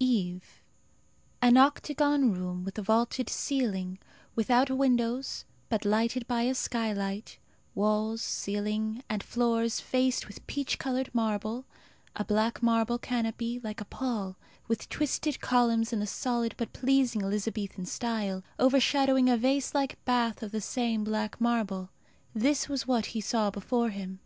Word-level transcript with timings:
EVE. 0.00 0.60
An 1.40 1.56
octagon 1.56 2.32
room, 2.32 2.64
with 2.64 2.76
a 2.76 2.82
vaulted 2.82 3.30
ceiling, 3.30 4.00
without 4.34 4.68
windows 4.68 5.44
but 5.68 5.84
lighted 5.84 6.26
by 6.26 6.42
a 6.42 6.54
skylight; 6.56 7.38
walls, 7.76 8.20
ceiling, 8.20 9.04
and 9.08 9.22
floors 9.22 9.78
faced 9.78 10.26
with 10.26 10.44
peach 10.48 10.80
coloured 10.80 11.14
marble; 11.14 11.64
a 12.16 12.24
black 12.24 12.60
marble 12.60 12.98
canopy, 12.98 13.60
like 13.62 13.80
a 13.80 13.84
pall, 13.84 14.36
with 14.66 14.88
twisted 14.88 15.40
columns 15.40 15.92
in 15.92 16.00
the 16.00 16.08
solid 16.08 16.56
but 16.56 16.72
pleasing 16.72 17.22
Elizabethan 17.22 17.86
style, 17.86 18.42
overshadowing 18.58 19.28
a 19.30 19.36
vase 19.36 19.74
like 19.76 20.04
bath 20.04 20.42
of 20.42 20.50
the 20.50 20.60
same 20.60 21.04
black 21.04 21.40
marble 21.40 21.88
this 22.34 22.68
was 22.68 22.84
what 22.88 23.06
he 23.14 23.20
saw 23.20 23.48
before 23.48 23.90
him. 23.90 24.18